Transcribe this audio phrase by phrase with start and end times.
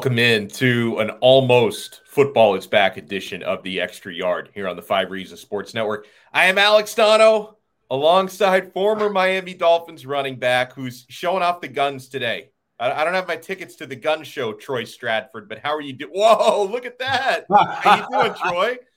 [0.00, 4.74] Welcome in to an almost football is back edition of the Extra Yard here on
[4.74, 6.06] the Five Reasons Sports Network.
[6.32, 7.58] I am Alex Donno
[7.90, 12.48] alongside former Miami Dolphins running back who's showing off the guns today.
[12.78, 15.92] I, don't have my tickets to the gun show, Troy Stradford, but how are you
[15.92, 16.12] doing?
[16.14, 17.44] Whoa, look at that.
[17.50, 18.78] How you doing, Troy?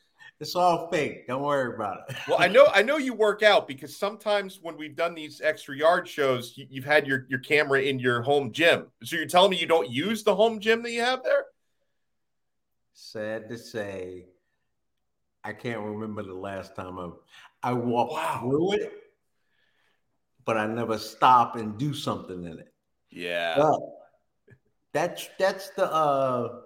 [0.44, 1.26] It's all fake.
[1.26, 2.18] Don't worry about it.
[2.28, 5.74] well, I know I know you work out because sometimes when we've done these extra
[5.74, 8.88] yard shows, you, have had your, your camera in your home gym.
[9.06, 11.46] So you're telling me you don't use the home gym that you have there?
[12.94, 14.26] Sad to say,
[15.46, 17.10] I can't remember the last time I
[17.70, 18.40] I walked wow.
[18.42, 18.92] through it,
[20.44, 22.74] but I never stop and do something in it.
[23.12, 23.56] Yeah.
[23.56, 23.80] But
[24.92, 26.60] that's that's the uh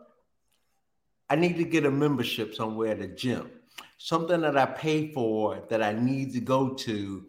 [1.30, 3.52] I need to get a membership somewhere at a gym
[3.98, 7.26] something that I pay for that I need to go to,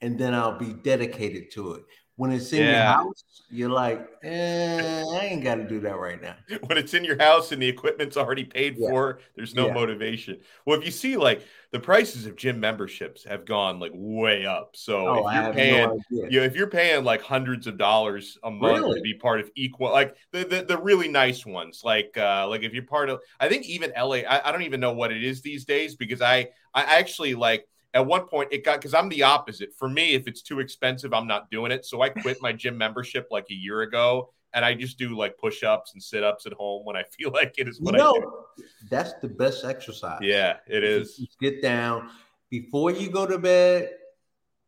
[0.00, 1.84] and then I'll be dedicated to it.
[2.16, 2.72] When it's in yeah.
[2.72, 6.36] your house, you're like, eh, I ain't got to do that right now.
[6.66, 8.88] When it's in your house and the equipment's already paid yeah.
[8.88, 9.74] for, there's no yeah.
[9.74, 10.38] motivation.
[10.66, 14.74] Well, if you see like the prices of gym memberships have gone like way up.
[14.74, 18.38] So oh, if you're paying, no you know, if you're paying like hundreds of dollars
[18.42, 18.96] a month really?
[18.96, 22.62] to be part of equal, like the, the, the really nice ones, like uh like
[22.62, 25.22] if you're part of, I think even LA, I, I don't even know what it
[25.22, 29.08] is these days because I I actually like at one point it got because I'm
[29.08, 29.74] the opposite.
[29.74, 31.84] For me, if it's too expensive, I'm not doing it.
[31.84, 35.38] So I quit my gym membership like a year ago, and I just do like
[35.38, 37.98] push ups and sit ups at home when I feel like it is what you
[37.98, 38.20] know, I do.
[38.20, 40.20] No, that's the best exercise.
[40.22, 41.16] Yeah, it is.
[41.16, 42.10] Just get down
[42.48, 43.90] before you go to bed,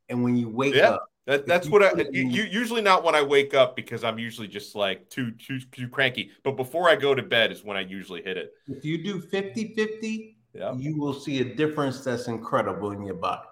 [0.09, 0.91] and when you wake yeah.
[0.91, 1.09] up.
[1.25, 4.75] That, that's what I you, usually not when I wake up because I'm usually just
[4.75, 6.33] like too too too cranky.
[6.43, 8.51] But before I go to bed is when I usually hit it.
[8.67, 10.75] If you do 50 50, yeah.
[10.75, 13.47] you will see a difference that's incredible in your body.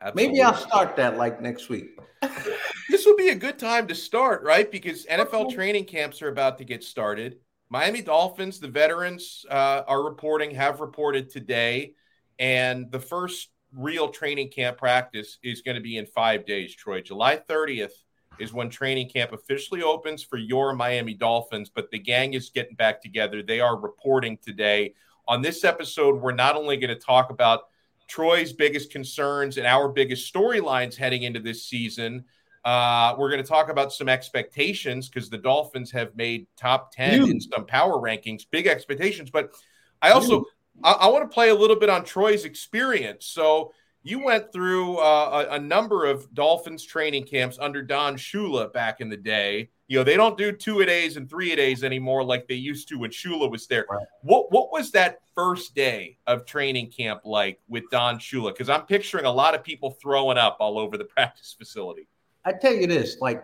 [0.00, 0.28] Absolutely.
[0.28, 1.98] Maybe I'll start that like next week.
[2.88, 4.70] this would be a good time to start, right?
[4.70, 7.36] Because NFL training camps are about to get started.
[7.68, 11.92] Miami Dolphins, the veterans uh, are reporting, have reported today,
[12.38, 17.00] and the first real training camp practice is going to be in five days, Troy.
[17.00, 17.92] July 30th
[18.40, 22.74] is when training camp officially opens for your Miami Dolphins, but the gang is getting
[22.74, 23.42] back together.
[23.42, 24.94] They are reporting today
[25.30, 27.68] on this episode, we're not only going to talk about
[28.08, 32.24] Troy's biggest concerns and our biggest storylines heading into this season.
[32.64, 37.30] Uh, we're going to talk about some expectations because the Dolphins have made top 10
[37.30, 39.30] in some power rankings, big expectations.
[39.30, 39.54] But
[40.02, 40.44] I also
[40.82, 43.24] I, I want to play a little bit on Troy's experience.
[43.26, 48.72] So you went through uh, a, a, number of Dolphins training camps under Don Shula
[48.72, 49.70] back in the day.
[49.90, 52.54] You know, they don't do two a days and three a days anymore like they
[52.54, 53.86] used to when Shula was there.
[53.90, 54.06] Right.
[54.22, 58.52] What what was that first day of training camp like with Don Shula?
[58.52, 62.06] Because I'm picturing a lot of people throwing up all over the practice facility.
[62.44, 63.42] I tell you this, like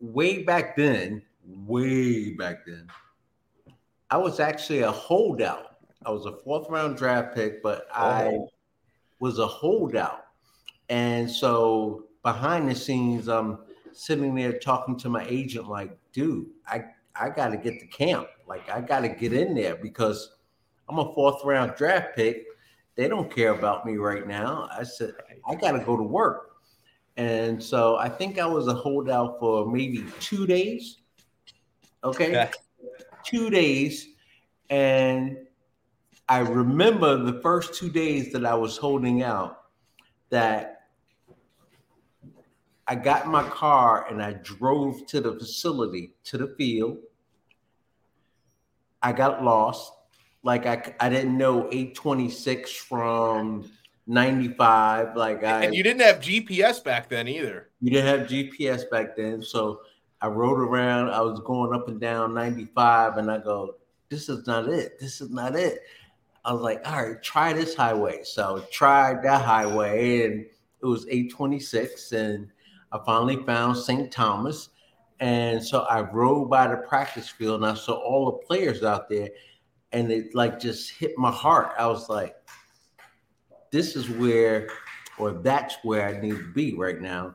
[0.00, 2.86] way back then, way back then,
[4.10, 5.76] I was actually a holdout.
[6.04, 8.02] I was a fourth round draft pick, but oh.
[8.02, 8.38] I
[9.18, 10.26] was a holdout.
[10.90, 13.60] And so behind the scenes, I'm
[13.96, 16.84] sitting there talking to my agent, like, dude, I,
[17.14, 18.28] I got to get to camp.
[18.46, 20.36] Like, I got to get in there because
[20.88, 22.44] I'm a fourth round draft pick.
[22.96, 24.68] They don't care about me right now.
[24.70, 25.14] I said,
[25.48, 26.52] I got to go to work.
[27.16, 30.98] And so I think I was a holdout for maybe two days.
[32.02, 32.32] Okay.
[32.32, 32.50] Yeah.
[33.24, 34.08] Two days.
[34.68, 35.38] And
[36.28, 39.62] I remember the first two days that I was holding out
[40.28, 40.73] that
[42.86, 46.98] I got my car and I drove to the facility, to the field.
[49.02, 49.92] I got lost.
[50.42, 53.70] Like I, I didn't know 826 from
[54.06, 55.16] 95.
[55.16, 57.70] Like I And you didn't have GPS back then either.
[57.80, 59.42] You didn't have GPS back then.
[59.42, 59.80] So
[60.20, 61.10] I rode around.
[61.10, 63.76] I was going up and down 95 and I go,
[64.10, 64.98] this is not it.
[64.98, 65.80] This is not it.
[66.44, 68.20] I was like, all right, try this highway.
[68.24, 70.46] So I tried that highway and
[70.82, 72.48] it was 826 and
[72.94, 74.10] I finally found St.
[74.10, 74.70] Thomas.
[75.18, 79.08] And so I rode by the practice field and I saw all the players out
[79.08, 79.30] there
[79.92, 81.72] and it like just hit my heart.
[81.76, 82.36] I was like,
[83.72, 84.68] this is where,
[85.18, 87.34] or that's where I need to be right now.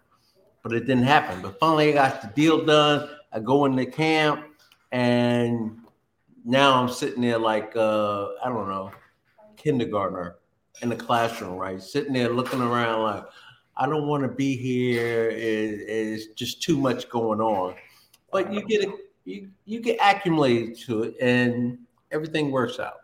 [0.63, 1.41] But it didn't happen.
[1.41, 3.09] But finally, I got the deal done.
[3.31, 4.45] I go into camp
[4.91, 5.79] and
[6.45, 8.91] now I'm sitting there like uh, I don't know,
[9.57, 10.37] kindergartner
[10.81, 11.81] in the classroom, right?
[11.81, 13.25] Sitting there looking around like
[13.79, 15.29] I don't want to be here.
[15.29, 17.75] It, it's just too much going on.
[18.31, 18.93] But you get a,
[19.23, 21.79] you you get accumulated to it, and
[22.11, 22.97] everything works out.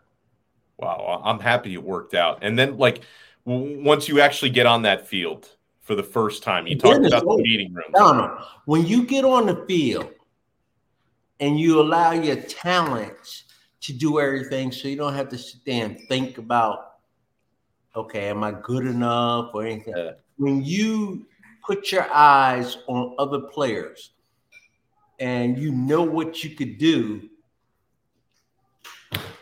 [0.76, 2.40] Wow, I'm happy it worked out.
[2.42, 3.02] And then like
[3.46, 5.48] once you actually get on that field
[5.80, 7.86] for the first time, you talked about the meeting room.
[7.94, 8.44] No, no.
[8.66, 10.10] When you get on the field,
[11.40, 13.44] and you allow your talents
[13.80, 16.96] to do everything so you don't have to sit there and think about
[17.94, 20.12] okay am i good enough or anything yeah.
[20.36, 21.26] When you
[21.64, 24.10] put your eyes on other players
[25.18, 27.28] and you know what you could do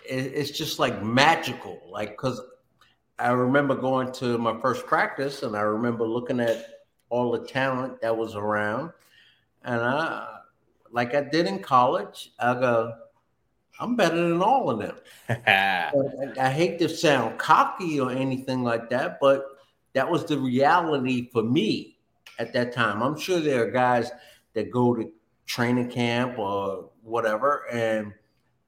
[0.07, 1.81] it's just like magical.
[1.91, 2.41] Like because
[3.19, 6.67] i remember going to my first practice and i remember looking at
[7.11, 8.91] all the talent that was around
[9.63, 10.41] and i
[10.91, 12.93] like i did in college i go
[13.79, 14.97] i'm better than all of them.
[15.47, 15.93] I,
[16.41, 19.54] I hate to sound cocky or anything like that but
[19.95, 21.99] that was the reality for me
[22.39, 24.11] at that time i'm sure there are guys
[24.53, 25.11] that go to
[25.47, 28.13] training camp or whatever and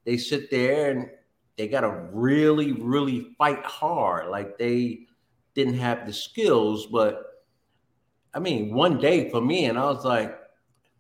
[0.05, 1.11] they sit there and
[1.57, 4.29] they got to really, really fight hard.
[4.29, 5.07] Like they
[5.55, 7.23] didn't have the skills, but
[8.35, 10.39] I mean, one day for me, and I was like,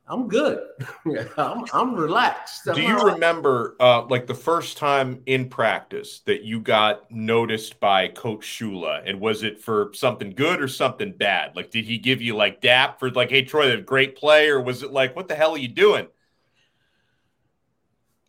[0.08, 0.60] I'm good.
[1.36, 2.64] I'm, I'm relaxed.
[2.72, 8.08] Do you remember uh, like the first time in practice that you got noticed by
[8.08, 9.02] Coach Shula?
[9.04, 11.56] And was it for something good or something bad?
[11.56, 14.48] Like, did he give you like dap for like, hey, Troy, a great play?
[14.48, 16.06] Or was it like, what the hell are you doing?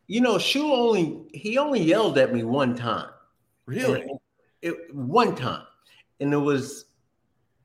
[0.07, 3.09] You know, Shula only he only yelled at me one time.
[3.68, 4.07] Really?
[4.62, 5.63] It, one time,
[6.19, 6.85] and it was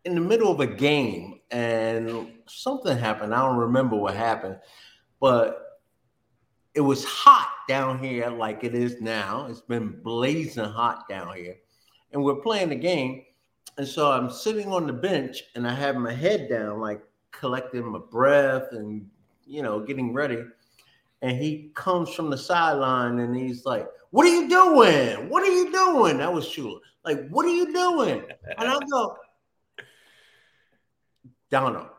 [0.05, 3.35] in the middle of a game, and something happened.
[3.35, 4.59] I don't remember what happened,
[5.21, 5.81] but
[6.75, 9.47] it was hot down here, like it is now.
[9.49, 11.57] It's been blazing hot down here,
[12.13, 13.25] and we're playing the game.
[13.79, 17.87] And so I'm sitting on the bench, and I have my head down, like collecting
[17.87, 19.07] my breath and
[19.47, 20.45] you know getting ready
[21.23, 25.29] and he comes from the sideline and he's like, What are you doing?
[25.29, 26.19] What are you doing?
[26.19, 26.79] That was Shula.
[27.05, 28.23] Like, what are you doing?
[28.59, 29.17] And I go,
[31.51, 31.92] Donno.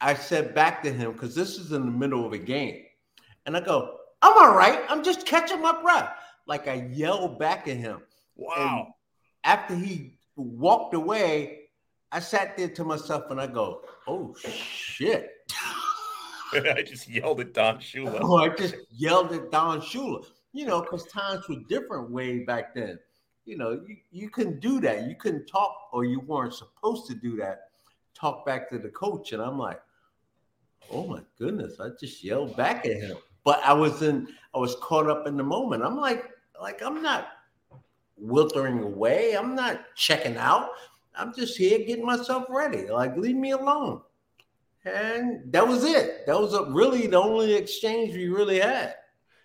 [0.00, 2.82] I said back to him because this is in the middle of a game.
[3.46, 4.80] And I go, I'm all right.
[4.88, 6.10] I'm just catching my breath.
[6.46, 8.02] Like I yelled back at him.
[8.36, 8.86] Wow.
[8.86, 8.94] And
[9.44, 11.60] after he walked away,
[12.12, 15.30] I sat there to myself and I go, Oh shit.
[16.52, 18.20] I just yelled at Don Shula.
[18.22, 20.24] Oh, I just yelled at Don Shula.
[20.52, 22.98] You know, because times were different way back then.
[23.44, 25.08] You know, you, you couldn't do that.
[25.08, 27.70] You couldn't talk, or you weren't supposed to do that.
[28.14, 29.80] Talk back to the coach, and I'm like,
[30.90, 33.16] oh my goodness, I just yelled back at him.
[33.44, 35.84] But I was in, I was caught up in the moment.
[35.84, 36.30] I'm like,
[36.60, 37.28] like I'm not
[38.16, 39.34] withering away.
[39.36, 40.70] I'm not checking out.
[41.14, 42.88] I'm just here getting myself ready.
[42.88, 44.00] Like, leave me alone
[44.86, 46.26] and that was it.
[46.26, 48.94] That was a, really the only exchange we really had.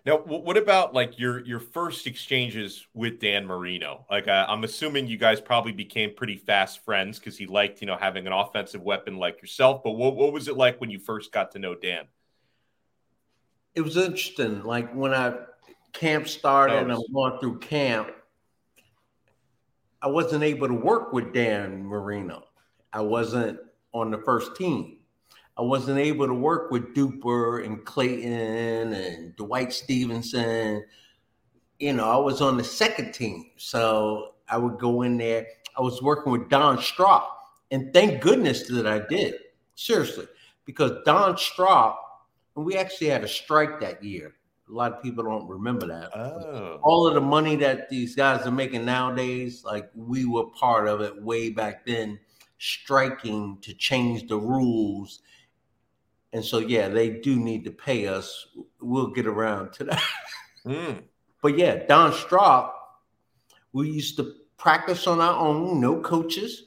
[0.04, 4.04] Now, what about like your your first exchanges with Dan Marino?
[4.10, 7.86] Like, uh, I'm assuming you guys probably became pretty fast friends because he liked, you
[7.86, 9.84] know, having an offensive weapon like yourself.
[9.84, 12.06] But what what was it like when you first got to know Dan?
[13.76, 14.64] It was interesting.
[14.64, 15.34] Like when I
[15.92, 18.10] camp started, and I'm going through camp.
[20.04, 22.42] I wasn't able to work with Dan Marino.
[22.92, 23.60] I wasn't
[23.94, 24.98] on the first team.
[25.56, 30.84] I wasn't able to work with Duper and Clayton and Dwight Stephenson.
[31.78, 33.50] You know, I was on the second team.
[33.56, 35.46] So I would go in there.
[35.76, 37.28] I was working with Don Strock.
[37.70, 39.34] And thank goodness that I did.
[39.74, 40.26] Seriously.
[40.64, 41.98] Because Don Strock,
[42.56, 44.34] and we actually had a strike that year.
[44.68, 46.16] A lot of people don't remember that.
[46.16, 46.78] Oh.
[46.82, 51.02] All of the money that these guys are making nowadays, like we were part of
[51.02, 52.18] it way back then,
[52.58, 55.20] striking to change the rules
[56.32, 58.46] and so, yeah, they do need to pay us.
[58.80, 60.02] We'll get around to that.
[60.66, 61.02] Mm.
[61.42, 62.74] But yeah, Don Strock,
[63.72, 66.64] we used to practice on our own, no coaches.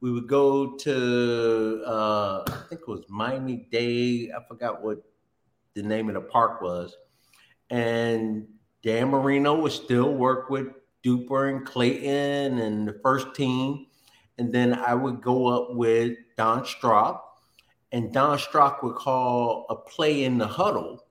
[0.00, 4.32] We would go to, uh, I think it was Miami Dade.
[4.32, 4.98] I forgot what
[5.74, 6.94] the name of the park was.
[7.70, 8.46] And
[8.82, 10.66] Dan Marino would still work with
[11.02, 13.86] Duper and Clayton and the first team.
[14.38, 17.31] And then I would go up with Don Strock
[17.92, 21.04] and Don Strock would call a play in the huddle.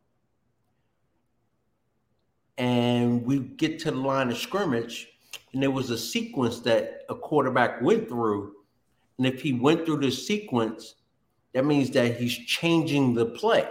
[2.57, 5.07] And we get to the line of scrimmage,
[5.53, 8.53] and there was a sequence that a quarterback went through.
[9.17, 10.95] And if he went through the sequence,
[11.53, 13.67] that means that he's changing the play.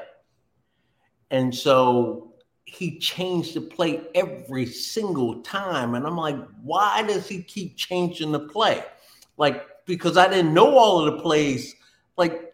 [1.31, 5.95] And so he changed the play every single time.
[5.95, 8.85] And I'm like, why does he keep changing the play?
[9.37, 11.75] Like, because I didn't know all of the plays.
[12.17, 12.50] Like,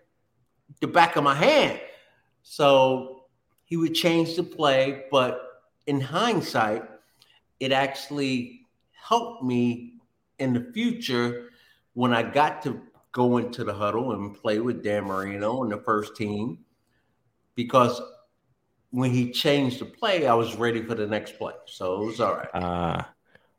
[0.81, 1.81] the back of my hand.
[2.43, 3.25] So
[3.65, 5.41] he would change the play, but
[5.87, 6.85] in hindsight,
[7.61, 9.95] it actually helped me
[10.39, 11.51] in the future
[11.95, 12.81] when I got to
[13.13, 16.59] go into the huddle and play with Dan Marino and the first team
[17.55, 18.01] because
[18.91, 21.55] when he changed the play, I was ready for the next play.
[21.67, 22.49] So it was all right.
[22.55, 23.11] Ah,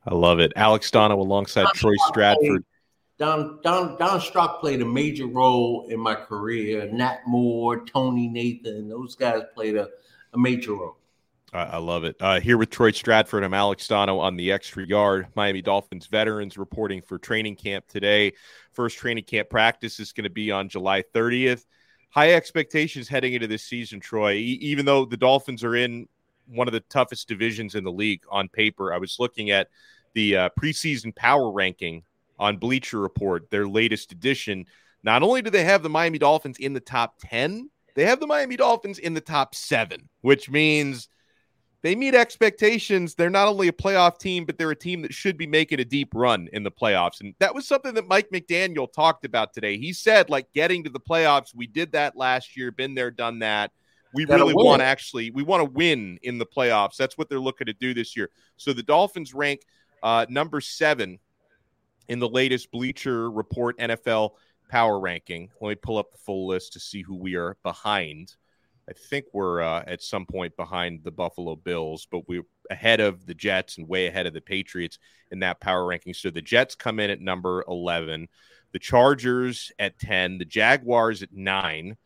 [0.06, 0.54] I love it.
[0.56, 2.64] Alex Donno alongside Troy Stradford.
[3.18, 6.90] Don Don Don Strock played a major role in my career.
[6.92, 9.90] Nat Moore, Tony Nathan, those guys played a,
[10.34, 10.98] a major role.
[11.54, 12.18] I love it.
[12.20, 15.28] Uh, here with Troy Stradford, I'm Alex Donno on the extra yard.
[15.34, 18.34] Miami Dolphins veterans reporting for training camp today.
[18.74, 21.66] First training camp practice is going to be on July 30th.
[22.10, 24.34] High expectations heading into this season, Troy.
[24.34, 26.08] E- even though the Dolphins are in
[26.48, 29.70] one of the toughest divisions in the league on paper, I was looking at
[30.14, 32.04] the uh, preseason power ranking
[32.40, 34.66] on Bleacher Report, their latest edition.
[35.04, 38.28] Not only do they have the Miami Dolphins in the top 10, they have the
[38.28, 41.10] Miami Dolphins in the top seven, which means
[41.84, 43.16] they meet expectations.
[43.16, 45.86] They're not only a playoff team, but they're a team that should be making a
[45.86, 47.22] deep run in the playoffs.
[47.22, 49.78] And that was something that Mike McDaniel talked about today.
[49.78, 53.40] He said, like, getting to the playoffs, we did that last year, been there, done
[53.40, 53.72] that.
[54.14, 56.96] We really want actually, we want to win in the playoffs.
[56.98, 58.30] That's what they're looking to do this year.
[58.56, 59.62] So the Dolphins rank
[60.02, 61.20] uh, number seven
[62.08, 64.32] in the latest Bleacher Report NFL
[64.70, 65.50] power ranking.
[65.62, 68.36] Let me pull up the full list to see who we are behind.
[68.90, 73.26] I think we're uh, at some point behind the Buffalo Bills, but we're ahead of
[73.26, 74.98] the Jets and way ahead of the Patriots
[75.32, 76.14] in that power ranking.
[76.14, 78.28] So the Jets come in at number 11,
[78.72, 81.98] the Chargers at 10, the Jaguars at 9,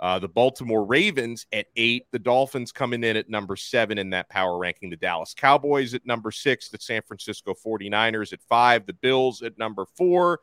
[0.00, 4.28] uh, the Baltimore Ravens at 8, the Dolphins coming in at number 7 in that
[4.28, 8.92] power ranking, the Dallas Cowboys at number 6, the San Francisco 49ers at 5, the
[8.92, 10.40] Bills at number 4,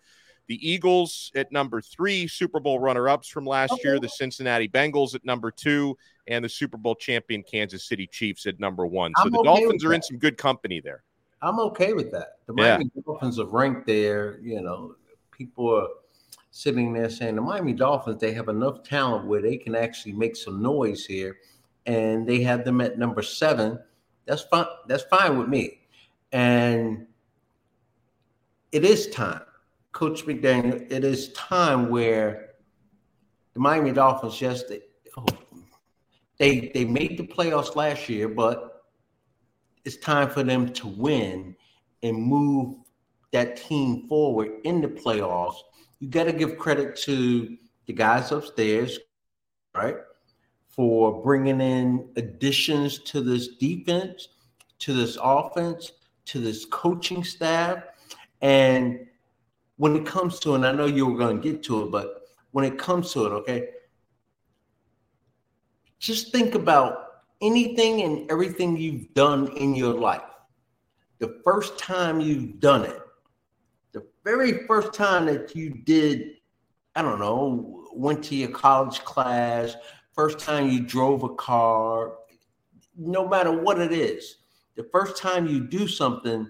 [0.48, 3.82] the Eagles at number three, Super Bowl runner ups from last okay.
[3.86, 8.46] year, the Cincinnati Bengals at number two, and the Super Bowl champion Kansas City Chiefs
[8.46, 9.14] at number one.
[9.16, 9.96] So I'm the okay Dolphins are that.
[9.96, 11.04] in some good company there.
[11.42, 12.40] I'm okay with that.
[12.48, 13.02] The Miami yeah.
[13.06, 14.40] Dolphins are ranked there.
[14.42, 14.96] You know,
[15.32, 15.88] people are
[16.52, 20.36] sitting there saying the Miami Dolphins, they have enough talent where they can actually make
[20.36, 21.38] some noise here.
[21.86, 23.80] And they have them at number seven.
[24.28, 24.68] That's fine.
[24.88, 25.80] That's fine with me.
[26.32, 27.08] And
[28.72, 29.42] it is time
[29.92, 32.52] Coach McDaniel, it is time where
[33.54, 34.82] the Miami Dolphins just they,
[35.18, 35.26] oh,
[36.38, 38.84] they they made the playoffs last year, but
[39.84, 41.56] it's time for them to win
[42.04, 42.78] and move
[43.32, 45.58] that team forward in the playoffs.
[46.02, 48.98] You got to give credit to the guys upstairs,
[49.76, 49.98] right,
[50.68, 54.30] for bringing in additions to this defense,
[54.80, 55.92] to this offense,
[56.26, 57.84] to this coaching staff,
[58.42, 59.06] and
[59.78, 62.24] when it comes to, and I know you were going to get to it, but
[62.50, 63.68] when it comes to it, okay,
[66.00, 70.22] just think about anything and everything you've done in your life.
[71.20, 73.01] The first time you've done it,
[74.24, 76.38] very first time that you did,
[76.96, 79.76] I don't know, went to your college class,
[80.14, 82.14] first time you drove a car,
[82.98, 84.38] no matter what it is,
[84.76, 86.48] the first time you do something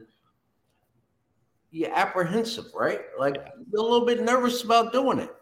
[1.72, 3.00] you're apprehensive, right?
[3.18, 3.36] Like
[3.72, 5.34] you're a little bit nervous about doing it.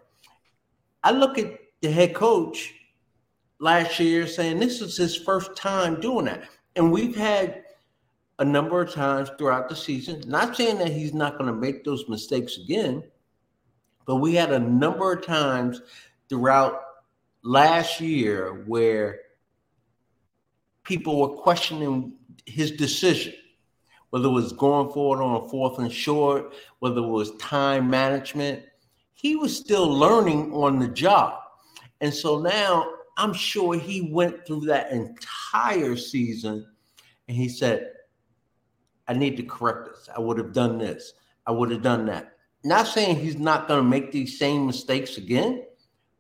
[1.04, 2.74] I look at the head coach
[3.60, 6.44] last year saying this is his first time doing that.
[6.76, 7.64] And we've had
[8.40, 11.84] a number of times throughout the season, not saying that he's not going to make
[11.84, 13.04] those mistakes again,
[14.06, 15.82] but we had a number of times
[16.30, 16.82] throughout
[17.44, 19.20] last year where
[20.84, 22.14] people were questioning
[22.46, 23.34] his decision
[24.10, 28.64] whether it was going forward on a fourth and short, whether it was time management,
[29.14, 31.40] he was still learning on the job.
[32.02, 36.66] And so now I'm sure he went through that entire season
[37.28, 37.92] and he said,
[39.10, 40.08] I need to correct this.
[40.16, 41.14] I would have done this.
[41.48, 42.38] I would have done that.
[42.64, 45.66] Not saying he's not going to make these same mistakes again,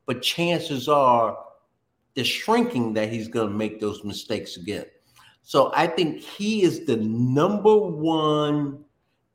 [0.07, 1.37] but chances are
[2.15, 4.85] they're shrinking that he's going to make those mistakes again.
[5.43, 8.83] So I think he is the number one,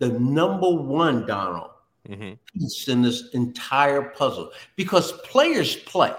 [0.00, 1.70] the number one Donald
[2.08, 2.32] mm-hmm.
[2.46, 6.12] piece in this entire puzzle because players play.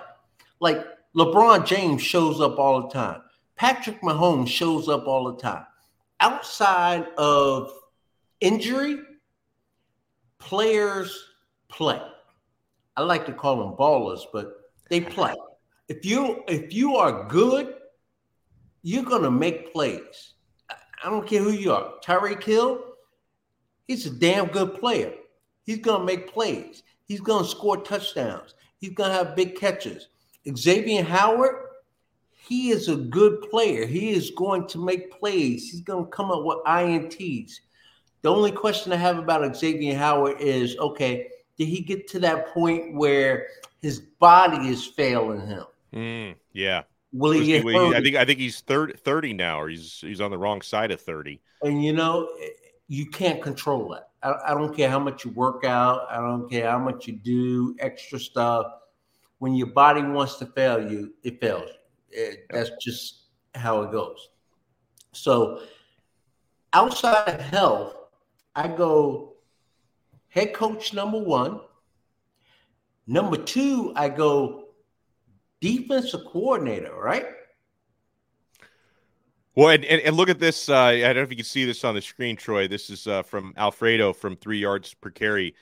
[0.62, 3.22] Like LeBron James shows up all the time.
[3.58, 5.66] Patrick Mahomes shows up all the time.
[6.20, 7.72] Outside of
[8.42, 9.00] injury,
[10.40, 11.34] players
[11.70, 12.02] play.
[12.98, 14.54] I like to call them ballers, but
[14.90, 15.34] they play.
[15.88, 17.76] If you if you are good
[18.88, 20.34] you're gonna make plays.
[20.70, 21.94] I don't care who you are.
[22.04, 22.84] Tyreek Hill,
[23.88, 25.12] he's a damn good player.
[25.64, 26.84] He's gonna make plays.
[27.06, 28.54] He's gonna score touchdowns.
[28.78, 30.10] He's gonna have big catches.
[30.56, 31.65] Xavier Howard,
[32.48, 33.86] he is a good player.
[33.86, 35.70] He is going to make plays.
[35.70, 37.54] He's gonna come up with ints.
[38.22, 42.48] The only question I have about Xavier Howard is, okay, did he get to that
[42.48, 43.48] point where
[43.82, 45.64] his body is failing him?
[45.94, 46.84] Mm, yeah
[47.16, 47.96] Will he get hurt?
[47.96, 50.92] I think I think he's 30, 30 now, or he's he's on the wrong side
[50.92, 51.40] of thirty.
[51.62, 52.30] And you know,
[52.90, 54.10] you can't control that.
[54.22, 56.08] I, I don't care how much you work out.
[56.10, 58.66] I don't care how much you do extra stuff.
[59.40, 61.85] When your body wants to fail you, it fails you.
[62.16, 64.30] It, that's just how it goes.
[65.12, 65.62] So,
[66.72, 67.96] outside of health,
[68.56, 69.34] I go
[70.30, 71.60] head coach number one.
[73.06, 74.70] Number two, I go
[75.60, 77.26] defensive coordinator, right?
[79.56, 80.68] Well, and, and, and, look at this.
[80.68, 82.68] Uh, I don't know if you can see this on the screen, Troy.
[82.68, 85.56] This is uh, from Alfredo from three yards per carry.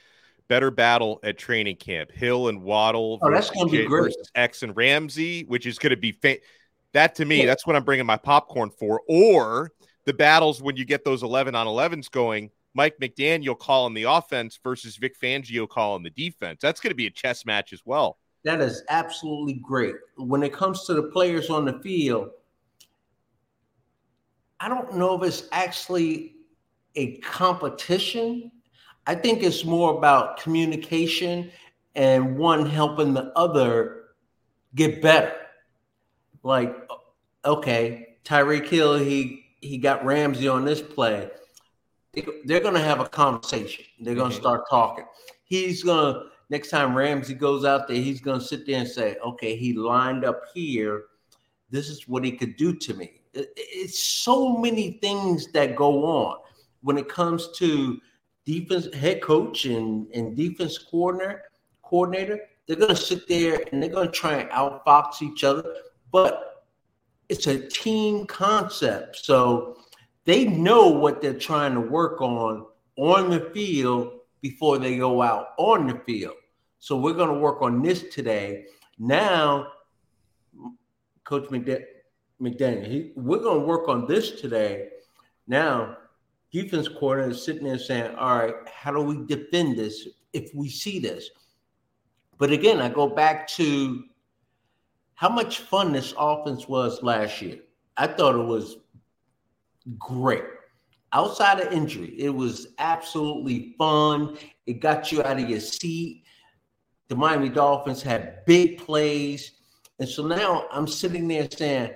[0.47, 2.12] Better battle at training camp.
[2.12, 4.13] Hill and Waddle oh, that's going to be great.
[4.35, 6.39] X and Ramsey, which is going to be fa-
[6.93, 7.39] that to me.
[7.39, 7.45] Yeah.
[7.45, 9.01] That's what I'm bringing my popcorn for.
[9.07, 9.71] Or
[10.05, 12.51] the battles when you get those 11 on 11s going.
[12.75, 16.59] Mike McDaniel calling the offense versus Vic Fangio calling the defense.
[16.62, 18.17] That's going to be a chess match as well.
[18.43, 19.95] That is absolutely great.
[20.17, 22.29] When it comes to the players on the field,
[24.59, 26.35] I don't know if it's actually
[26.95, 28.51] a competition.
[29.05, 31.51] I think it's more about communication
[31.95, 34.05] and one helping the other
[34.75, 35.33] get better.
[36.41, 36.75] Like,
[37.45, 41.29] okay, Tyreek Hill, he he got Ramsey on this play.
[42.45, 43.86] They're going to have a conversation.
[44.00, 44.43] They're going to mm-hmm.
[44.43, 45.05] start talking.
[45.45, 48.88] He's going to next time Ramsey goes out there, he's going to sit there and
[48.88, 51.05] say, okay, he lined up here.
[51.72, 53.22] This is what he could do to me.
[53.33, 56.38] It's so many things that go on
[56.81, 58.00] when it comes to
[58.45, 61.43] defense head coach and, and defense coordinator.
[61.81, 65.75] Coordinator, they're to sit there and they're to try and outfox each other,
[66.12, 66.65] but
[67.29, 69.17] it's a team concept.
[69.17, 69.77] So
[70.25, 75.49] they know what they're trying to work on on the field before they go out
[75.58, 76.36] on the field.
[76.79, 78.65] So we're going to work on this today.
[78.99, 79.67] Now,
[81.23, 84.89] Coach McDaniel, he, we're going to work on this today.
[85.47, 85.97] Now,
[86.54, 90.70] defense coordinator is sitting there saying, all right, how do we defend this if we
[90.70, 91.30] see this?
[92.38, 94.04] But again, I go back to
[95.16, 97.60] how much fun this offense was last year.
[97.98, 98.78] I thought it was
[100.00, 100.44] great
[101.13, 104.38] outside of injury, it was absolutely fun.
[104.66, 106.24] It got you out of your seat.
[107.08, 109.52] The Miami Dolphins had big plays.
[110.00, 111.92] And so now I'm sitting there saying,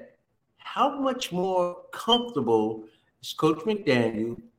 [0.58, 2.86] how much more comfortable
[3.22, 4.40] is Coach McDaniel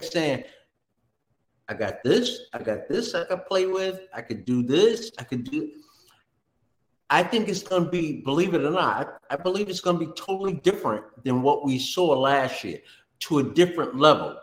[0.00, 0.44] saying,
[1.68, 5.24] I got this, I got this I could play with, I could do this, I
[5.24, 5.70] could do.
[7.10, 10.06] I think it's going to be, believe it or not, I, believe it's going to
[10.06, 12.80] be totally different than what we saw last year
[13.20, 14.38] to a different level.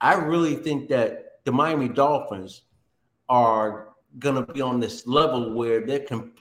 [0.00, 2.62] I really think that the Miami Dolphins
[3.28, 6.32] are going to be on this level where they can.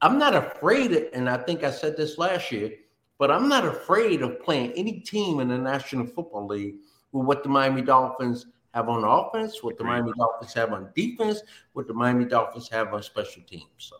[0.00, 2.72] I'm not afraid, and I think I said this last year,
[3.18, 6.76] but I'm not afraid of playing any team in the National Football League
[7.12, 11.42] with what the Miami Dolphins have on offense, what the Miami Dolphins have on defense,
[11.72, 13.66] what the Miami Dolphins have on special teams.
[13.78, 13.96] So.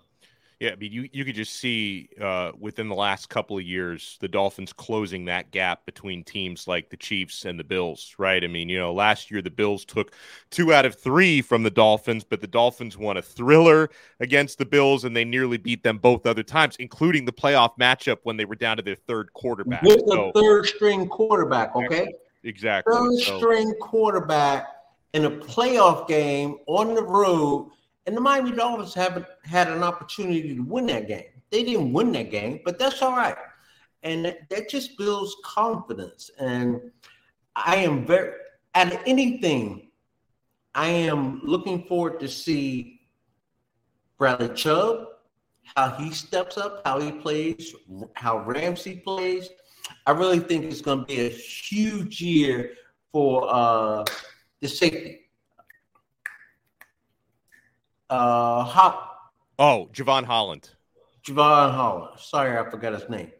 [0.61, 4.19] Yeah, I mean, you, you could just see uh, within the last couple of years
[4.21, 8.45] the Dolphins closing that gap between teams like the Chiefs and the Bills, right?
[8.45, 10.13] I mean, you know, last year the Bills took
[10.51, 13.89] two out of three from the Dolphins, but the Dolphins won a thriller
[14.21, 18.19] against the Bills and they nearly beat them both other times, including the playoff matchup
[18.25, 19.83] when they were down to their third quarterback.
[19.83, 22.13] With the so, third string quarterback, okay?
[22.45, 22.93] Exactly.
[22.93, 23.39] Third so.
[23.39, 24.69] string quarterback
[25.13, 27.71] in a playoff game on the road,
[28.07, 31.25] and the Miami Dolphins haven't had an opportunity to win that game.
[31.51, 33.37] They didn't win that game, but that's all right.
[34.03, 36.31] And that, that just builds confidence.
[36.39, 36.81] And
[37.57, 38.33] I am very
[38.75, 39.91] at anything
[40.75, 43.01] I am looking forward to see
[44.19, 45.07] Bradley Chubb,
[45.75, 47.75] how he steps up, how he plays,
[48.15, 49.49] how Ramsey plays.
[50.11, 52.73] I really think it's going to be a huge year
[53.13, 54.05] for uh,
[54.61, 55.31] the safety.
[58.11, 59.31] Uh, Hop.
[59.61, 60.71] Oh, Jevon Holland.
[61.25, 62.19] Jevon Holland.
[62.19, 63.31] Sorry, I forgot his name.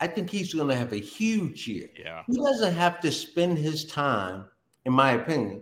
[0.00, 1.90] I think he's going to have a huge year.
[1.98, 2.22] Yeah.
[2.26, 4.46] He doesn't have to spend his time,
[4.86, 5.60] in my opinion,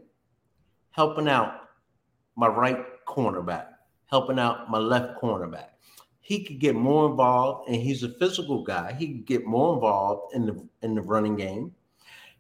[0.93, 1.63] helping out
[2.37, 3.67] my right cornerback,
[4.07, 5.71] helping out my left cornerback.
[6.29, 8.93] He could get more involved, and he's a physical guy.
[8.93, 11.75] He could get more involved in the in the running game.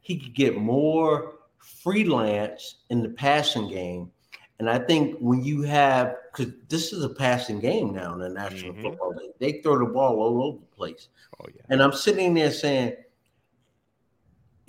[0.03, 4.11] He could get more freelance in the passing game.
[4.59, 8.29] And I think when you have, because this is a passing game now in the
[8.29, 8.83] National mm-hmm.
[8.83, 11.09] Football League, they throw the ball all over the place.
[11.41, 11.63] Oh, yeah.
[11.71, 12.95] And I'm sitting there saying,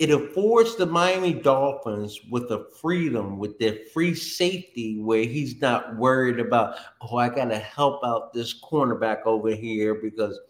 [0.00, 5.94] it affords the Miami Dolphins with a freedom, with their free safety, where he's not
[5.94, 10.40] worried about, oh, I got to help out this cornerback over here because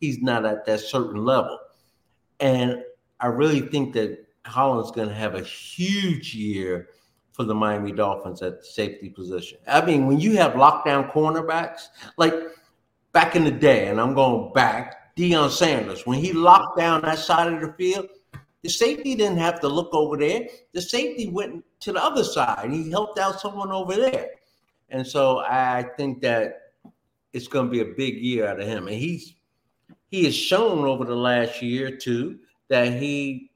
[0.00, 1.56] he's not at that certain level.
[2.40, 2.82] And
[3.20, 6.88] I really think that Holland's going to have a huge year
[7.30, 9.58] for the Miami Dolphins at the safety position.
[9.68, 12.34] I mean, when you have lockdown cornerbacks, like
[13.12, 17.20] back in the day, and I'm going back, Deion Sanders, when he locked down that
[17.20, 18.08] side of the field,
[18.66, 20.48] the safety didn't have to look over there.
[20.72, 24.30] The safety went to the other side he helped out someone over there.
[24.88, 26.72] And so I think that
[27.32, 28.88] it's going to be a big year out of him.
[28.88, 29.34] And he's
[30.08, 33.50] he has shown over the last year or two that he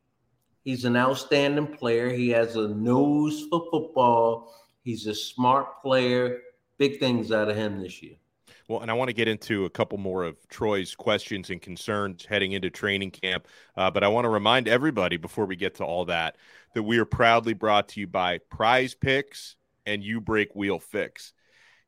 [0.64, 2.10] He's an outstanding player.
[2.10, 4.54] He has a nose for football.
[4.84, 6.42] He's a smart player.
[6.78, 8.16] Big things out of him this year.
[8.70, 12.24] Well, and I want to get into a couple more of Troy's questions and concerns
[12.24, 13.48] heading into training camp.
[13.76, 16.36] Uh, but I want to remind everybody before we get to all that
[16.76, 19.56] that we are proudly brought to you by Prize Picks
[19.86, 21.32] and You Break Wheel Fix.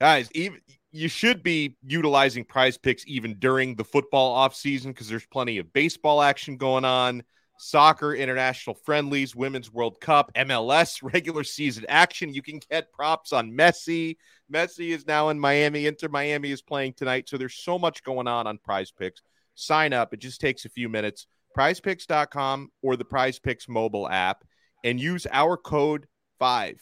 [0.01, 0.59] Guys, even
[0.90, 5.73] you should be utilizing Prize Picks even during the football offseason because there's plenty of
[5.73, 7.23] baseball action going on
[7.62, 12.35] soccer, international friendlies, Women's World Cup, MLS, regular season action.
[12.35, 14.16] You can get props on Messi.
[14.53, 15.87] Messi is now in Miami.
[15.87, 17.29] Inter Miami is playing tonight.
[17.29, 19.22] So there's so much going on on prize picks.
[19.55, 20.12] Sign up.
[20.12, 21.27] It just takes a few minutes.
[21.57, 24.42] Prizepicks.com or the Prize Picks mobile app
[24.85, 26.07] and use our code
[26.38, 26.81] 5.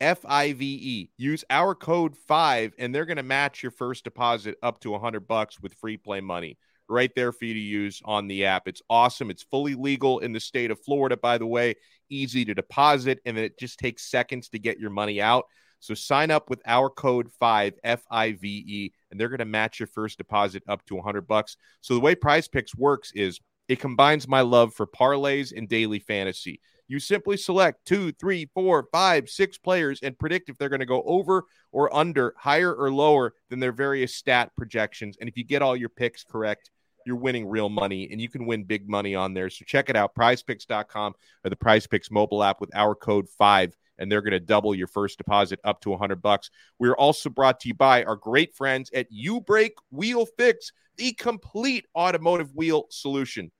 [0.00, 1.10] F I V E.
[1.18, 5.28] Use our code 5 and they're going to match your first deposit up to 100
[5.28, 6.56] bucks with free play money
[6.90, 8.68] right there for you to use on the app.
[8.68, 9.30] It's awesome.
[9.30, 11.76] It's fully legal in the state of Florida, by the way,
[12.08, 15.44] easy to deposit, and it just takes seconds to get your money out.
[15.80, 19.46] So sign up with our code 5 F I V E and they're going to
[19.46, 21.56] match your first deposit up to 100 bucks.
[21.80, 26.00] So the way Prize Picks works is it combines my love for parlays and daily
[26.00, 26.60] fantasy.
[26.88, 30.86] You simply select two, three, four, five, six players and predict if they're going to
[30.86, 35.16] go over or under, higher or lower than their various stat projections.
[35.20, 36.70] And if you get all your picks correct,
[37.06, 39.50] you're winning real money and you can win big money on there.
[39.50, 44.10] So check it out, prizepicks.com or the prizepicks mobile app with our code five, and
[44.10, 46.50] they're going to double your first deposit up to 100 bucks.
[46.78, 51.12] We're also brought to you by our great friends at U Break Wheel Fix, the
[51.12, 53.50] complete automotive wheel solution.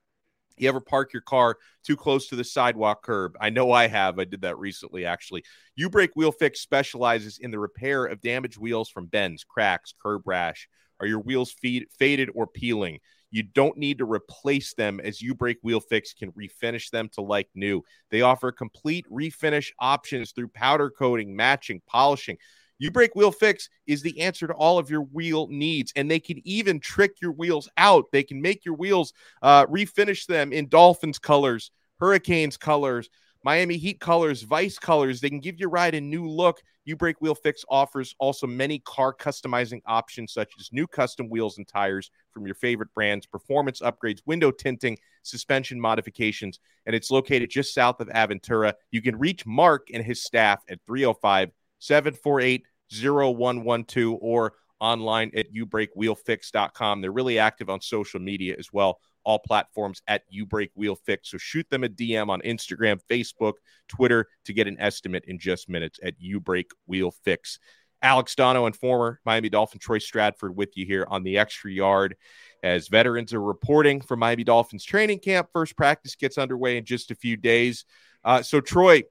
[0.61, 3.35] You ever park your car too close to the sidewalk curb?
[3.41, 4.19] I know I have.
[4.19, 5.45] I did that recently, actually.
[5.77, 10.23] U Break Wheel Fix specializes in the repair of damaged wheels from bends, cracks, curb
[10.27, 10.69] rash.
[11.01, 13.01] Are your wheels feed, faded or peeling?
[13.31, 17.21] You don't need to replace them as U Break Wheel Fix can refinish them to
[17.21, 17.83] like new.
[18.11, 22.39] They offer complete refinish options through powder coating, matching, polishing.
[22.79, 26.19] U Break Wheel Fix is the answer to all of your wheel needs, and they
[26.19, 28.07] can even trick your wheels out.
[28.11, 29.13] They can make your wheels
[29.43, 33.11] uh, refinish them in Dolphins colors, Hurricanes colors,
[33.43, 35.21] Miami Heat colors, Vice colors.
[35.21, 36.61] They can give your ride a new look.
[36.85, 41.57] U Break Wheel Fix offers also many car customizing options, such as new custom wheels
[41.57, 47.51] and tires from your favorite brands, performance upgrades, window tinting, suspension modifications, and it's located
[47.51, 48.75] just south of Aventura.
[48.91, 57.01] You can reach Mark and his staff at 305 748 0112 or online at ubreakwheelfix.com.
[57.01, 61.31] They're really active on social media as well all platforms at You Break Wheel Fix.
[61.31, 63.55] So shoot them a DM on Instagram, Facebook,
[63.89, 67.59] Twitter to get an estimate in just minutes at You Break Wheel Fix.
[68.03, 72.17] Alex Donno and former Miami Dolphin Troy Stradford with you here on the extra yard
[72.63, 75.49] as veterans are reporting from Miami Dolphins training camp.
[75.53, 77.85] First practice gets underway in just a few days.
[78.25, 79.03] Uh, so, Troy,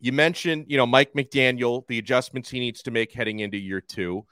[0.00, 3.80] you mentioned, you know, Mike McDaniel, the adjustments he needs to make heading into year
[3.80, 4.24] two.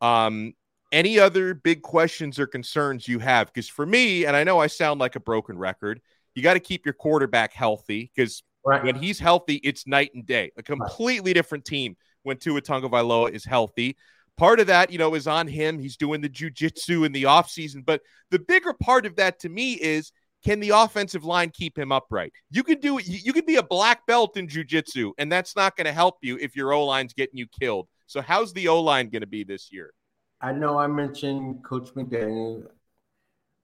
[0.00, 0.54] Um,
[0.92, 3.46] any other big questions or concerns you have?
[3.46, 6.00] Because for me, and I know I sound like a broken record,
[6.34, 8.84] you got to keep your quarterback healthy because Right.
[8.84, 10.52] When he's healthy, it's night and day.
[10.56, 11.34] A completely right.
[11.34, 13.96] different team when Tua Tagovailoa is healthy.
[14.36, 15.78] Part of that, you know, is on him.
[15.78, 17.84] He's doing the jujitsu in the offseason.
[17.84, 20.12] But the bigger part of that to me is
[20.44, 22.32] can the offensive line keep him upright?
[22.50, 25.86] You could do you could be a black belt in jujitsu, and that's not going
[25.86, 27.88] to help you if your O line's getting you killed.
[28.10, 29.92] So how's the O line going to be this year?
[30.40, 32.66] I know I mentioned Coach McDaniel,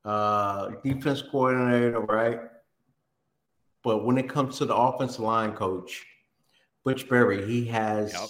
[0.04, 2.38] uh, defense coordinator, right?
[3.82, 6.06] But when it comes to the offensive line coach,
[6.84, 8.28] Butch Barry, he has yep.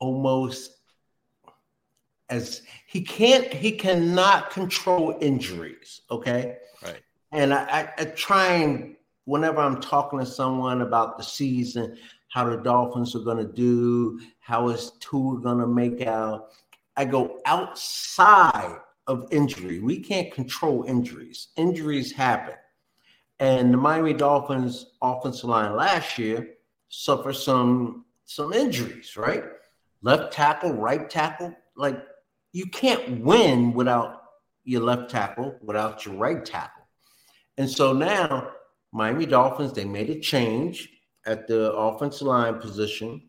[0.00, 0.72] almost
[2.28, 6.02] as he can't he cannot control injuries.
[6.10, 6.58] Okay.
[6.82, 7.00] Right.
[7.32, 11.96] And I, I, I try and whenever I'm talking to someone about the season,
[12.34, 16.48] how the Dolphins are going to do, how is Tua going to make out,
[16.96, 19.78] I go outside of injury.
[19.78, 21.50] We can't control injuries.
[21.56, 22.56] Injuries happen.
[23.38, 26.54] And the Miami Dolphins offensive line last year
[26.88, 29.44] suffered some some injuries, right?
[30.02, 32.02] Left tackle, right tackle, like
[32.52, 34.22] you can't win without
[34.64, 36.82] your left tackle, without your right tackle.
[37.58, 38.50] And so now
[38.92, 40.88] Miami Dolphins, they made a change
[41.26, 43.28] at the offensive line position.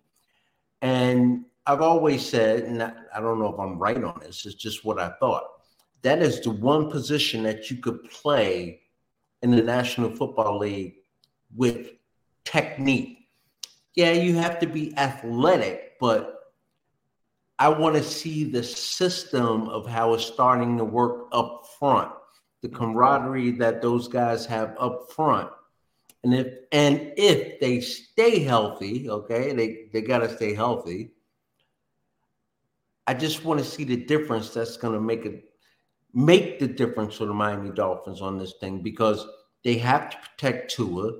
[0.81, 4.85] And I've always said, and I don't know if I'm right on this, it's just
[4.85, 5.43] what I thought.
[6.03, 8.81] That is the one position that you could play
[9.41, 10.95] in the National Football League
[11.55, 11.91] with
[12.43, 13.29] technique.
[13.95, 16.35] Yeah, you have to be athletic, but
[17.57, 22.11] I want to see the system of how it's starting to work up front,
[22.61, 25.49] the camaraderie that those guys have up front.
[26.25, 31.11] And if and if they stay healthy, okay, they, they gotta stay healthy.
[33.05, 35.43] I just want to see the difference that's gonna make it
[36.15, 39.23] make the difference for the Miami Dolphins on this thing because
[39.63, 41.11] they have to protect Tua.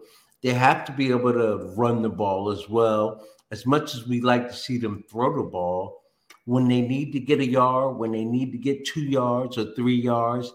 [0.42, 3.24] They have to be able to run the ball as well.
[3.52, 6.02] As much as we like to see them throw the ball,
[6.46, 9.76] when they need to get a yard, when they need to get two yards or
[9.76, 10.52] three yards,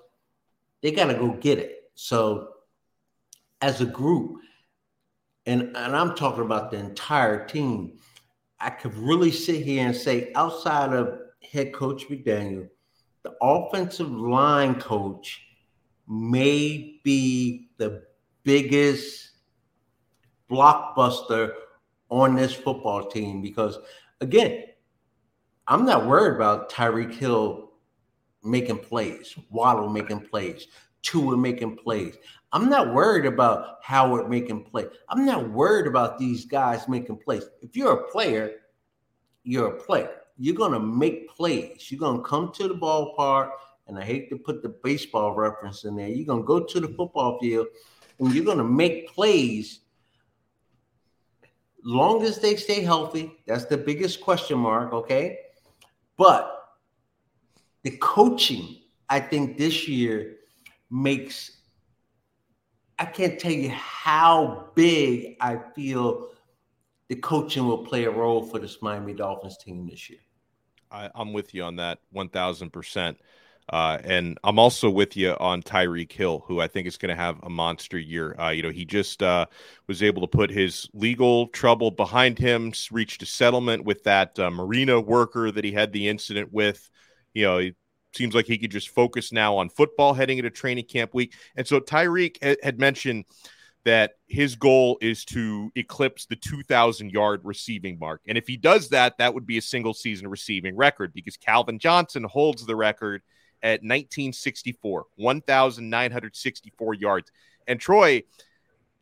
[0.83, 1.91] they got to go get it.
[1.95, 2.49] So,
[3.61, 4.41] as a group,
[5.47, 7.99] and, and I'm talking about the entire team,
[8.59, 11.19] I could really sit here and say, outside of
[11.51, 12.69] head coach McDaniel,
[13.23, 15.43] the offensive line coach
[16.09, 18.03] may be the
[18.43, 19.31] biggest
[20.51, 21.53] blockbuster
[22.09, 23.79] on this football team because,
[24.21, 24.65] again,
[25.67, 27.71] I'm not worried about Tyreek Hill
[28.43, 30.67] making plays, Waddle making plays,
[31.03, 32.17] Tua making plays.
[32.53, 34.89] I'm not worried about Howard making plays.
[35.09, 37.45] I'm not worried about these guys making plays.
[37.63, 38.53] If you're a player,
[39.45, 41.91] you're a player you're going to make plays.
[41.91, 43.51] You're going to come to the ballpark,
[43.87, 46.09] and I hate to put the baseball reference in there.
[46.09, 47.67] You're going to go to the football field,
[48.19, 49.81] and you're going to make plays.
[51.85, 54.95] Long as they stay healthy, that's the biggest question mark.
[54.95, 55.41] Okay,
[56.17, 56.71] but
[57.83, 58.79] the coaching,
[59.11, 60.37] I think this year
[60.91, 61.59] makes.
[63.01, 66.29] I can't tell you how big I feel
[67.09, 70.19] the coaching will play a role for this Miami Dolphins team this year.
[70.91, 73.17] I, am with you on that 1000%.
[73.71, 77.15] Uh, and I'm also with you on Tyreek Hill, who I think is going to
[77.15, 78.39] have a monster year.
[78.39, 79.47] Uh, you know, he just uh,
[79.87, 84.51] was able to put his legal trouble behind him, reached a settlement with that uh,
[84.51, 86.91] marina worker that he had the incident with.
[87.33, 87.71] You know,
[88.13, 91.35] seems like he could just focus now on football heading into training camp week.
[91.57, 93.25] And so Tyreek had mentioned–
[93.85, 98.21] that his goal is to eclipse the 2,000 yard receiving mark.
[98.27, 101.79] And if he does that, that would be a single season receiving record because Calvin
[101.79, 103.23] Johnson holds the record
[103.63, 107.33] at 1964, 1,964 yards.
[107.67, 108.23] And Troy,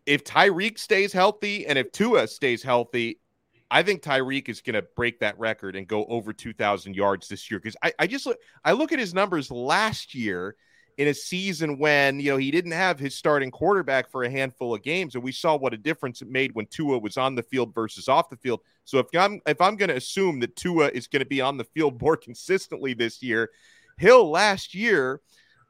[0.07, 3.19] if Tyreek stays healthy and if Tua stays healthy,
[3.71, 7.51] I think Tyreek is going to break that record and go over 2,000 yards this
[7.51, 10.57] year because I, I just look, I look at his numbers last year
[10.99, 14.75] in a season when you know he didn't have his starting quarterback for a handful
[14.75, 17.43] of games, and we saw what a difference it made when Tua was on the
[17.43, 18.61] field versus off the field.
[18.85, 21.57] So if I'm if I'm going to assume that Tua is going to be on
[21.57, 23.51] the field more consistently this year,
[23.97, 25.21] Hill last year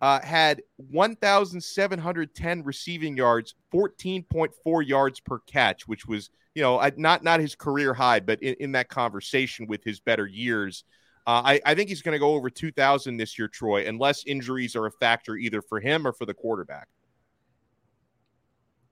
[0.00, 7.40] uh, had 1,710 receiving yards, 14.4 yards per catch, which was you know not not
[7.40, 10.84] his career high, but in, in that conversation with his better years.
[11.26, 14.74] Uh, I, I think he's going to go over 2,000 this year, Troy, unless injuries
[14.74, 16.88] are a factor either for him or for the quarterback.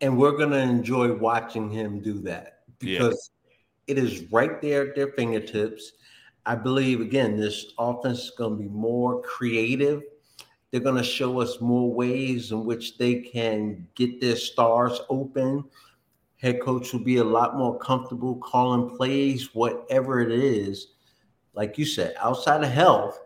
[0.03, 3.31] And we're going to enjoy watching him do that because
[3.88, 3.95] yeah.
[3.95, 5.92] it is right there at their fingertips.
[6.45, 10.03] I believe, again, this offense is going to be more creative.
[10.77, 15.65] They're going to show us more ways in which they can get their stars open.
[16.37, 20.89] Head coach will be a lot more comfortable calling plays, whatever it is.
[21.55, 23.19] Like you said, outside of health,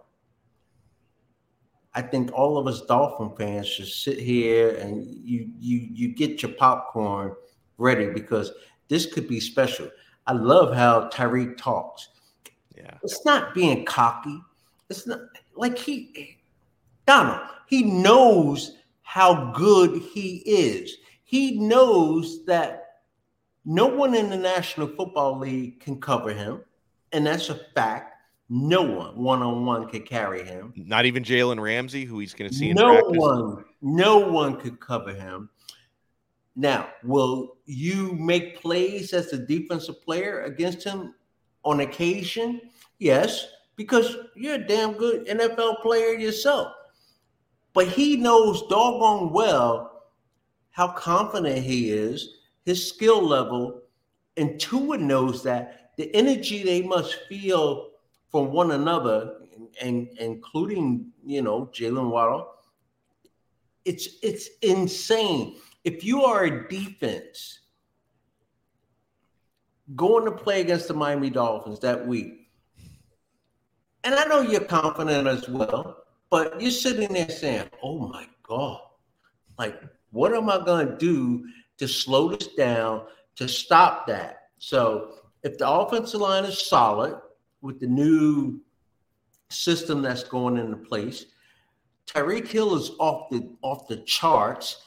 [1.93, 6.43] I think all of us Dolphin fans should sit here and you you you get
[6.43, 7.35] your popcorn
[7.79, 8.53] ready because
[8.87, 9.91] this could be special.
[10.29, 12.11] I love how Tyreek talks.
[12.77, 12.97] Yeah.
[13.03, 14.41] It's not being cocky.
[14.89, 15.19] It's not
[15.57, 16.37] like he
[17.11, 20.97] Donno, he knows how good he is.
[21.25, 23.01] He knows that
[23.65, 26.63] no one in the National Football League can cover him,
[27.11, 28.15] and that's a fact.
[28.49, 30.73] No one one on one could carry him.
[30.77, 33.19] Not even Jalen Ramsey, who he's going to see in no practice.
[33.19, 35.51] one, no one could cover him.
[36.55, 41.17] Now, will you make plays as a defensive player against him
[41.65, 42.61] on occasion?
[43.01, 46.75] Yes, because you're a damn good NFL player yourself.
[47.73, 50.03] But he knows doggone well
[50.71, 53.83] how confident he is, his skill level,
[54.37, 57.91] and Tua knows that the energy they must feel
[58.31, 59.35] from one another,
[59.81, 62.49] and, including you know Jaylen Waddle,
[63.85, 65.57] it's it's insane.
[65.85, 67.61] If you are a defense
[69.97, 72.49] going to play against the Miami Dolphins that week,
[74.05, 76.00] and I know you're confident as well,
[76.31, 78.81] but you're sitting there saying, "Oh my God,
[79.59, 81.45] like what am I going to do
[81.79, 83.03] to slow this down
[83.37, 87.21] to stop that?" So if the offensive line is solid
[87.63, 88.61] with the new
[89.51, 91.27] system that's going into place.
[92.07, 94.83] Tyreek Hill is off the off the charts.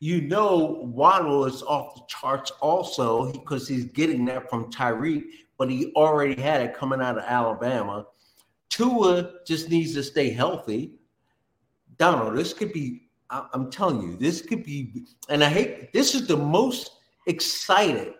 [0.00, 5.24] You know Waddle is off the charts also because he's getting that from Tyreek,
[5.58, 8.06] but he already had it coming out of Alabama.
[8.68, 10.92] Tua just needs to stay healthy.
[11.98, 16.26] Donno, this could be, I'm telling you, this could be, and I hate this is
[16.26, 16.90] the most
[17.26, 18.14] excited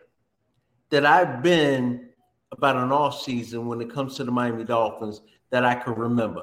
[0.91, 2.09] that I've been
[2.53, 6.43] about an off season when it comes to the Miami Dolphins that I can remember.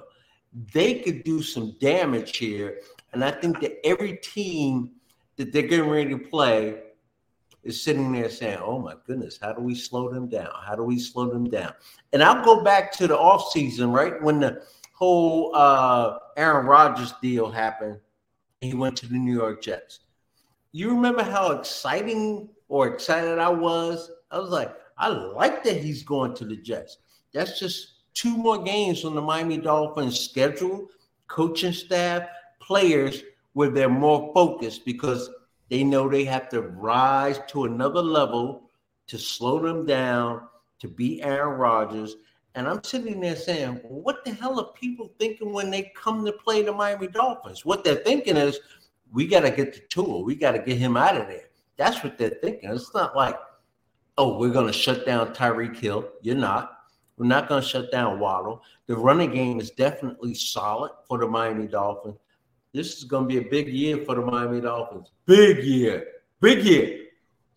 [0.73, 2.81] They could do some damage here,
[3.13, 4.91] and I think that every team
[5.37, 6.82] that they're getting ready to play
[7.63, 10.51] is sitting there saying, "Oh my goodness, how do we slow them down?
[10.65, 11.73] How do we slow them down?"
[12.11, 17.13] And I'll go back to the off season, right when the whole uh, Aaron Rodgers
[17.21, 17.99] deal happened.
[18.61, 19.99] He went to the New York Jets.
[20.71, 24.09] You remember how exciting or excited I was?
[24.31, 26.97] I was like, I like that he's going to the Jets.
[27.33, 30.87] That's just two more games on the Miami Dolphins schedule,
[31.27, 32.27] coaching staff,
[32.61, 33.23] players
[33.53, 35.29] where they're more focused because
[35.73, 38.69] they know they have to rise to another level
[39.07, 40.43] to slow them down,
[40.77, 42.15] to beat Aaron Rodgers.
[42.53, 46.31] And I'm sitting there saying, what the hell are people thinking when they come to
[46.31, 47.65] play the Miami Dolphins?
[47.65, 48.59] What they're thinking is,
[49.11, 50.23] we got to get the tool.
[50.23, 51.49] We got to get him out of there.
[51.75, 52.69] That's what they're thinking.
[52.69, 53.39] It's not like
[54.19, 56.07] oh, we're going to shut down Tyreek Hill.
[56.21, 56.81] You're not.
[57.17, 58.61] We're not going to shut down Waddle.
[58.85, 62.19] The running game is definitely solid for the Miami Dolphins.
[62.73, 65.11] This is going to be a big year for the Miami Dolphins.
[65.27, 66.07] Big year.
[66.41, 67.05] Big year.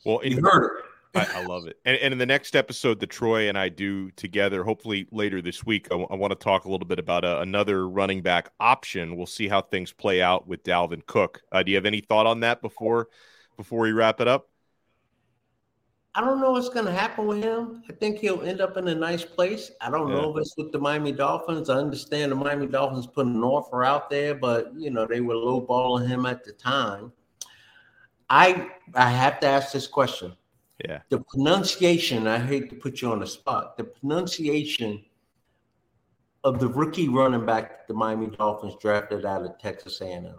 [0.05, 0.85] Well, you heard it.
[1.15, 1.79] I, I, love it.
[1.87, 5.65] And, and, in the next episode that Troy and I do together, hopefully later this
[5.65, 8.51] week, I, w- I want to talk a little bit about uh, another running back
[8.61, 9.17] option.
[9.17, 11.41] We'll see how things play out with Dalvin Cook.
[11.51, 13.09] Uh, do you have any thought on that before
[13.57, 14.51] before we wrap it up?
[16.17, 17.83] I don't know what's going to happen with him.
[17.91, 19.71] I think he'll end up in a nice place.
[19.83, 20.15] I don't yeah.
[20.15, 21.69] know if it's with the Miami Dolphins.
[21.69, 25.35] I understand the Miami Dolphins put an offer out there, but you know they were
[25.35, 27.13] lowballing him at the time.
[28.31, 30.35] I I have to ask this question.
[30.83, 31.01] Yeah.
[31.11, 32.27] The pronunciation.
[32.27, 33.77] I hate to put you on the spot.
[33.77, 35.05] The pronunciation
[36.45, 40.35] of the rookie running back the Miami Dolphins drafted out of Texas A&M.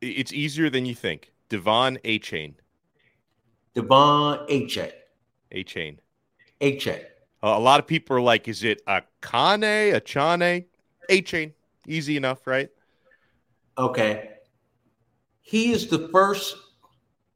[0.00, 1.32] It's easier than you think.
[1.50, 2.54] De'Von Achane.
[3.74, 4.48] De'Von Achane.
[4.48, 4.97] Achane.
[5.52, 6.00] A chain.
[6.60, 7.00] A Chain.
[7.42, 10.64] Uh, a lot of people are like, is it a Kane, a Chane?
[11.08, 11.52] A Chain.
[11.86, 12.68] Easy enough, right?
[13.76, 14.30] Okay.
[15.40, 16.56] He is the first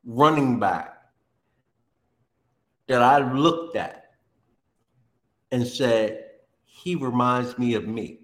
[0.05, 0.97] running back
[2.89, 4.11] that I looked at
[5.53, 6.25] and said,
[6.65, 8.19] he reminds me of me.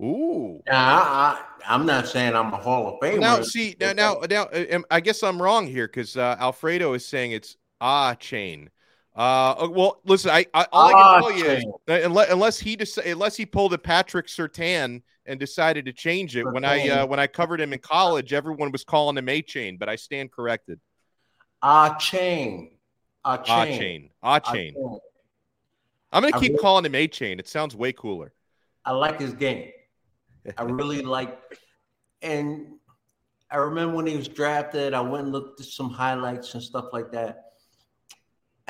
[0.00, 0.60] Ooh.
[0.66, 3.20] Now, I, am not saying I'm a Hall of Famer.
[3.20, 4.48] Now, see, now, now, now,
[4.90, 8.70] I guess I'm wrong here because uh, Alfredo is saying it's ah chain.
[9.16, 11.64] Uh, uh, well, listen, I, I all I can tell you is
[12.04, 16.44] unless, unless he dec- unless he pulled a Patrick Surtain and decided to change it
[16.44, 19.76] when I uh, when I covered him in college, everyone was calling him A Chain,
[19.76, 20.80] but I stand corrected.
[21.62, 22.72] A chain,
[23.24, 24.74] a chain, a chain.
[26.12, 27.38] I'm gonna keep really, calling him A Chain.
[27.38, 28.32] It sounds way cooler.
[28.84, 29.70] I like his game.
[30.58, 31.38] I really like,
[32.20, 32.66] and
[33.48, 34.92] I remember when he was drafted.
[34.92, 37.43] I went and looked at some highlights and stuff like that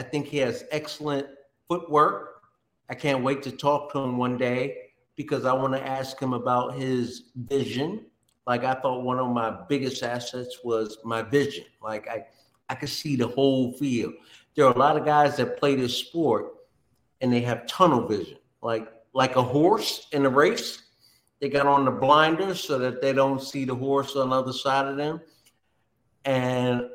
[0.05, 1.27] I think he has excellent
[1.67, 2.43] footwork.
[2.91, 6.35] I can't wait to talk to him one day because I want to ask him
[6.35, 8.05] about his vision.
[8.47, 11.65] Like I thought one of my biggest assets was my vision.
[11.83, 12.27] Like I,
[12.69, 14.13] I could see the whole field.
[14.55, 16.53] There are a lot of guys that play this sport
[17.23, 20.83] and they have tunnel vision, like like a horse in a race.
[21.41, 24.53] They got on the blinders so that they don't see the horse on the other
[24.53, 25.23] side of them.
[26.27, 26.91] And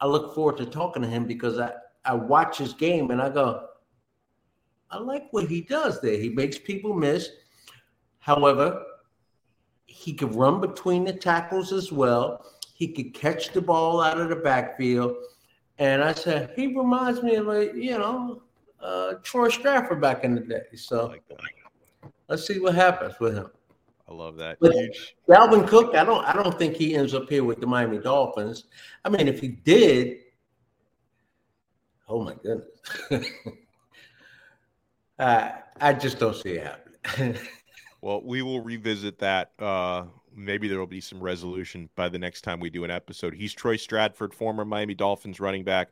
[0.00, 1.72] I look forward to talking to him because I,
[2.04, 3.68] I watch his game and I go,
[4.90, 6.18] I like what he does there.
[6.18, 7.30] He makes people miss.
[8.18, 8.82] However,
[9.86, 12.44] he could run between the tackles as well.
[12.74, 15.16] He could catch the ball out of the backfield.
[15.78, 18.42] And I said, he reminds me of like, you know,
[18.80, 20.62] uh, Troy Stradford back in the day.
[20.74, 21.22] So like
[22.28, 23.50] let's see what happens with him.
[24.08, 24.58] I love that.
[24.60, 25.16] But Huge.
[25.28, 28.64] Dalvin Cook, I don't I don't think he ends up here with the Miami Dolphins.
[29.04, 30.18] I mean, if he did,
[32.12, 32.66] oh my goodness.
[35.18, 35.50] uh,
[35.80, 37.38] I just don't see it happening.
[38.02, 39.52] well, we will revisit that.
[39.58, 40.04] Uh,
[40.34, 43.34] maybe there will be some resolution by the next time we do an episode.
[43.34, 45.88] He's Troy Stradford, former Miami Dolphins running back.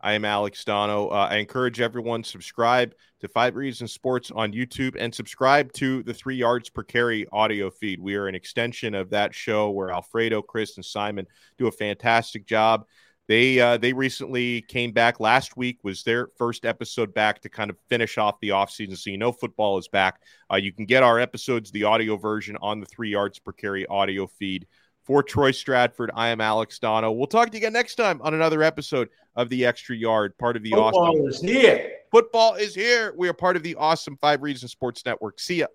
[0.00, 1.08] I am Alex Donno.
[1.08, 6.14] Uh, I encourage everyone subscribe to Five Reasons Sports on YouTube and subscribe to the
[6.14, 8.00] Three Yards Per Carry audio feed.
[8.00, 11.26] We are an extension of that show where Alfredo, Chris, and Simon
[11.58, 12.84] do a fantastic job.
[13.26, 17.70] They uh, they recently came back last week was their first episode back to kind
[17.70, 18.98] of finish off the offseason.
[18.98, 20.20] So you know football is back.
[20.52, 23.86] Uh, you can get our episodes, the audio version, on the Three Yards Per Carry
[23.86, 24.66] audio feed.
[25.04, 27.12] For Troy Stradford, I am Alex Donno.
[27.12, 30.56] We'll talk to you again next time on another episode of the Extra Yard, part
[30.56, 31.28] of the Football awesome.
[31.28, 31.92] is here.
[32.10, 33.12] Football is here.
[33.16, 35.40] We are part of the awesome Five Reasons Sports Network.
[35.40, 35.66] See ya.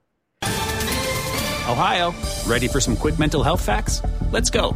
[1.69, 2.15] Ohio,
[2.47, 4.01] ready for some quick mental health facts?
[4.31, 4.75] Let's go.